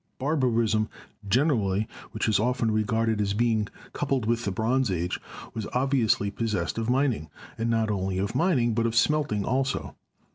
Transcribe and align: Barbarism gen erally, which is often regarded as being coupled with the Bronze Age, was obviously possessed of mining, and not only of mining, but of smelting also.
Barbarism 0.17 0.89
gen 1.29 1.49
erally, 1.49 1.85
which 2.11 2.27
is 2.27 2.39
often 2.39 2.71
regarded 2.71 3.21
as 3.21 3.35
being 3.35 3.67
coupled 3.93 4.25
with 4.25 4.45
the 4.45 4.51
Bronze 4.51 4.89
Age, 4.89 5.19
was 5.53 5.67
obviously 5.73 6.31
possessed 6.31 6.79
of 6.79 6.89
mining, 6.89 7.29
and 7.55 7.69
not 7.69 7.91
only 7.91 8.17
of 8.17 8.33
mining, 8.33 8.73
but 8.73 8.87
of 8.87 8.95
smelting 8.95 9.45
also. 9.45 9.95